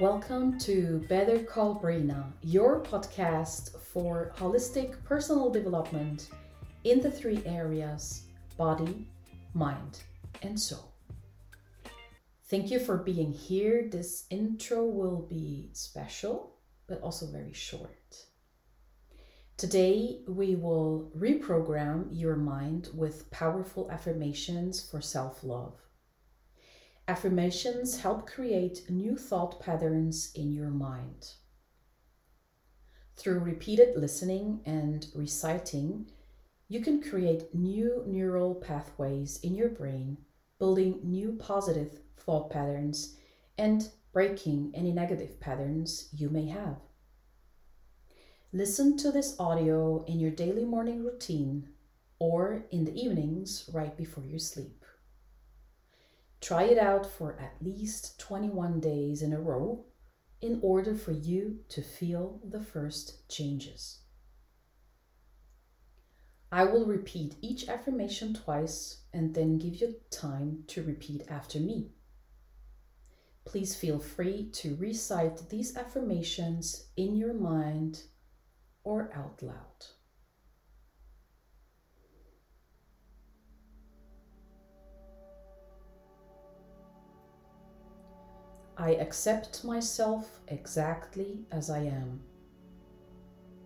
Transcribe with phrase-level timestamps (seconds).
[0.00, 6.28] Welcome to Better Call Brina, your podcast for holistic personal development
[6.84, 8.22] in the three areas
[8.56, 9.08] body,
[9.54, 9.98] mind,
[10.42, 10.94] and soul.
[12.44, 13.88] Thank you for being here.
[13.90, 16.54] This intro will be special,
[16.86, 18.24] but also very short.
[19.56, 25.87] Today, we will reprogram your mind with powerful affirmations for self love.
[27.08, 31.32] Affirmations help create new thought patterns in your mind.
[33.16, 36.10] Through repeated listening and reciting,
[36.68, 40.18] you can create new neural pathways in your brain,
[40.58, 43.16] building new positive thought patterns
[43.56, 46.76] and breaking any negative patterns you may have.
[48.52, 51.70] Listen to this audio in your daily morning routine
[52.18, 54.77] or in the evenings right before you sleep.
[56.40, 59.84] Try it out for at least 21 days in a row
[60.40, 64.00] in order for you to feel the first changes.
[66.50, 71.90] I will repeat each affirmation twice and then give you time to repeat after me.
[73.44, 78.02] Please feel free to recite these affirmations in your mind
[78.84, 79.86] or out loud.
[88.80, 92.20] I accept myself exactly as I am.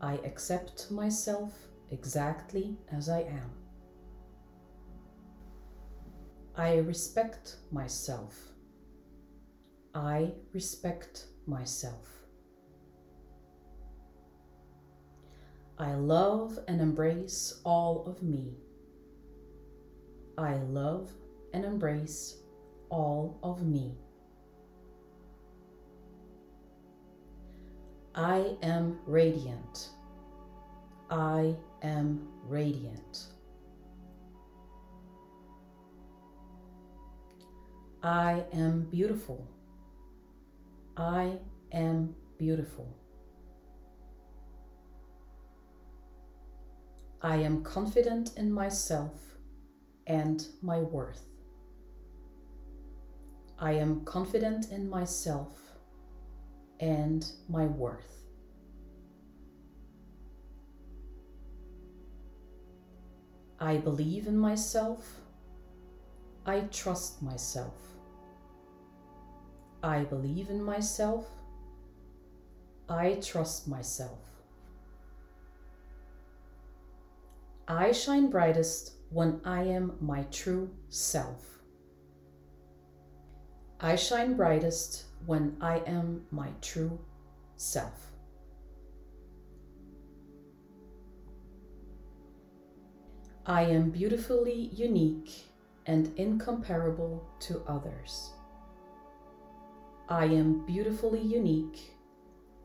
[0.00, 1.52] I accept myself
[1.90, 3.50] exactly as I am.
[6.56, 8.34] I respect myself.
[9.94, 12.08] I respect myself.
[15.78, 18.54] I love and embrace all of me.
[20.38, 21.10] I love
[21.52, 22.38] and embrace
[22.88, 23.98] all of me.
[28.14, 29.88] I am radiant.
[31.10, 33.26] I am radiant.
[38.02, 39.48] I am beautiful.
[40.96, 41.38] I
[41.72, 42.94] am beautiful.
[47.22, 49.20] I am confident in myself
[50.06, 51.22] and my worth.
[53.58, 55.71] I am confident in myself
[56.82, 58.24] and my worth.
[63.60, 65.20] I believe in myself.
[66.44, 67.74] I trust myself.
[69.84, 71.28] I believe in myself.
[72.88, 74.18] I trust myself.
[77.68, 81.61] I shine brightest when I am my true self.
[83.84, 87.00] I shine brightest when I am my true
[87.56, 88.12] self.
[93.44, 95.46] I am beautifully unique
[95.86, 98.30] and incomparable to others.
[100.08, 101.96] I am beautifully unique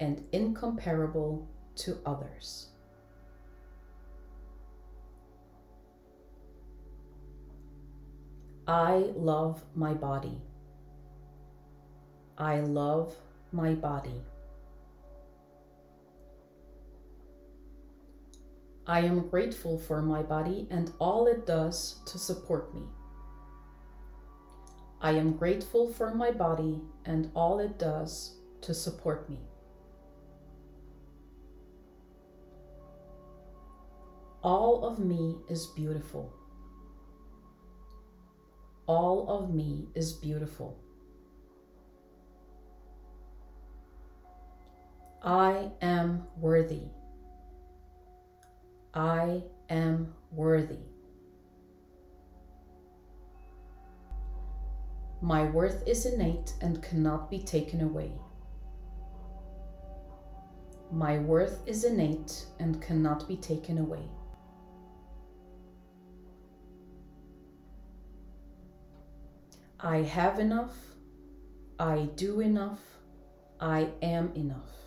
[0.00, 2.72] and incomparable to others.
[8.68, 10.42] I love my body.
[12.38, 13.14] I love
[13.52, 14.20] my body.
[18.86, 22.82] I am grateful for my body and all it does to support me.
[25.00, 29.38] I am grateful for my body and all it does to support me.
[34.42, 36.32] All of me is beautiful.
[38.86, 40.78] All of me is beautiful.
[45.26, 46.82] I am worthy.
[48.94, 50.78] I am worthy.
[55.20, 58.12] My worth is innate and cannot be taken away.
[60.92, 64.08] My worth is innate and cannot be taken away.
[69.80, 70.76] I have enough.
[71.80, 72.78] I do enough.
[73.58, 74.85] I am enough.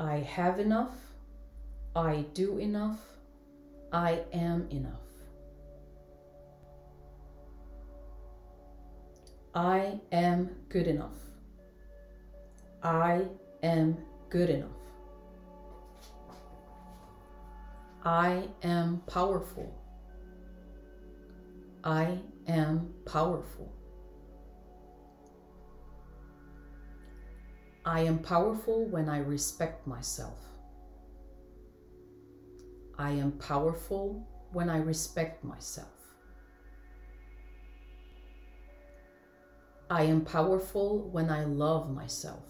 [0.00, 0.96] I have enough.
[1.94, 3.00] I do enough.
[3.92, 4.94] I am enough.
[9.54, 11.18] I am good enough.
[12.82, 13.26] I
[13.62, 13.98] am
[14.30, 14.70] good enough.
[18.02, 19.70] I am powerful.
[21.84, 23.70] I am powerful.
[27.84, 30.38] I am powerful when I respect myself.
[32.98, 35.88] I am powerful when I respect myself.
[39.88, 42.44] I am powerful when I love myself.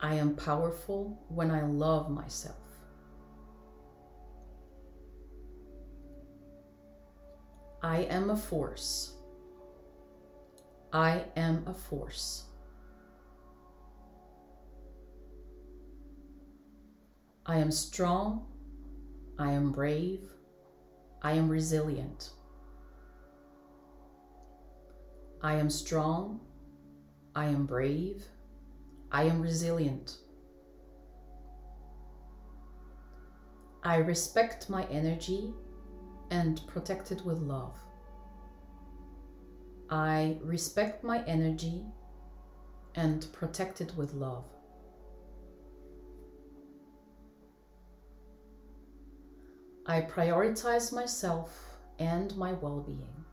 [0.00, 2.56] I am powerful when I love myself.
[7.82, 9.13] I am a force.
[10.94, 12.44] I am a force.
[17.44, 18.46] I am strong.
[19.36, 20.20] I am brave.
[21.20, 22.30] I am resilient.
[25.42, 26.38] I am strong.
[27.34, 28.24] I am brave.
[29.10, 30.18] I am resilient.
[33.82, 35.52] I respect my energy
[36.30, 37.83] and protect it with love.
[39.90, 41.84] I respect my energy
[42.94, 44.44] and protect it with love.
[49.86, 53.24] I prioritize myself and my well being.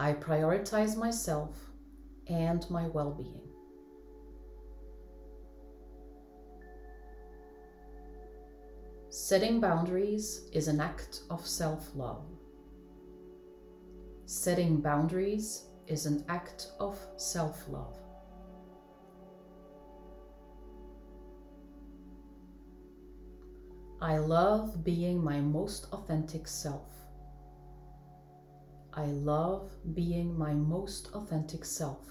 [0.00, 1.56] I prioritize myself
[2.26, 3.42] and my well being.
[9.10, 12.24] Setting boundaries is an act of self love.
[14.30, 17.96] Setting boundaries is an act of self love.
[24.02, 26.90] I love being my most authentic self.
[28.92, 32.04] I love being my most authentic self.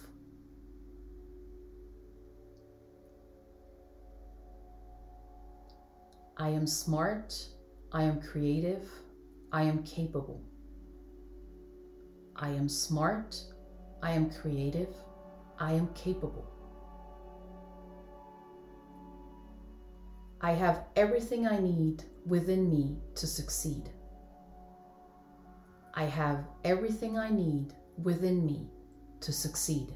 [6.36, 7.46] I am smart,
[7.92, 8.90] I am creative,
[9.52, 10.42] I am capable.
[12.40, 13.36] I am smart,
[14.04, 14.94] I am creative,
[15.60, 16.46] I am capable.
[20.40, 23.90] I have everything I need within me to succeed.
[25.96, 27.74] I have everything I need
[28.04, 28.70] within me
[29.22, 29.94] to succeed.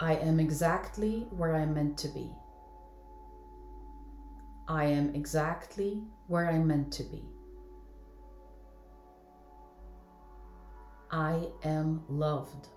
[0.00, 2.32] I am exactly where I'm meant to be.
[4.68, 7.22] I am exactly where I'm meant to be.
[11.10, 12.68] I am loved.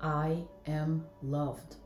[0.00, 1.76] I am loved.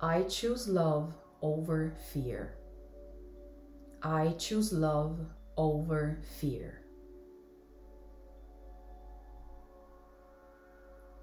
[0.00, 2.54] I choose love over fear.
[4.02, 5.18] I choose love
[5.56, 6.83] over fear.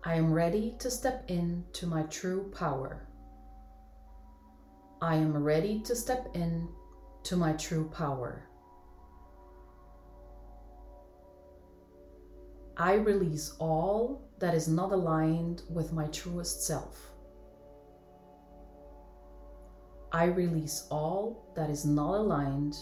[0.03, 3.07] I am ready to step into my true power.
[4.99, 6.67] I am ready to step in
[7.23, 8.47] to my true power.
[12.77, 17.11] I release all that is not aligned with my truest self.
[20.11, 22.75] I release all that is not aligned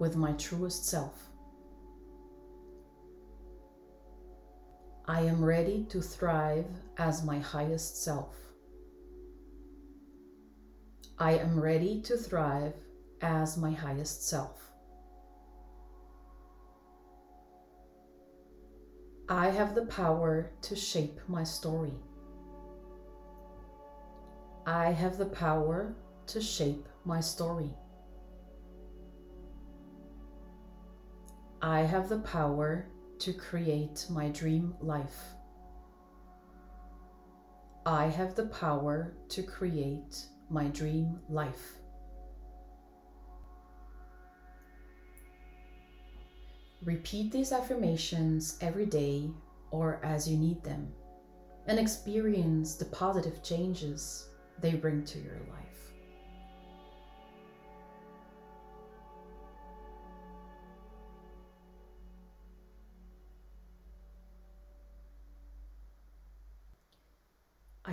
[0.00, 1.31] with my truest self.
[5.08, 6.66] I am ready to thrive
[6.96, 8.36] as my highest self.
[11.18, 12.74] I am ready to thrive
[13.20, 14.70] as my highest self.
[19.28, 21.94] I have the power to shape my story.
[24.66, 25.96] I have the power
[26.28, 27.74] to shape my story.
[31.60, 32.86] I have the power
[33.22, 35.20] to create my dream life.
[37.86, 41.76] I have the power to create my dream life.
[46.82, 49.30] Repeat these affirmations every day
[49.70, 50.92] or as you need them
[51.68, 55.91] and experience the positive changes they bring to your life.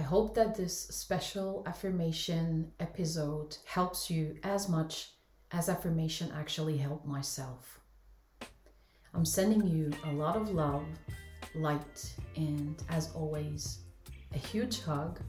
[0.10, 5.12] Hope that this special affirmation episode helps you as much
[5.52, 7.80] as affirmation actually helped myself.
[9.14, 10.84] I'm sending you a lot of love,
[11.54, 13.82] light, and as always,
[14.34, 15.20] a huge hug.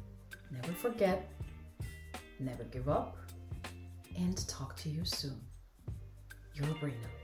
[0.51, 1.31] Never forget,
[2.39, 3.19] never give up,
[4.17, 5.43] and talk to you soon.
[6.55, 7.20] Your Brina.